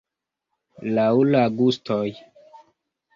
[0.95, 2.03] Laŭ la gustoj.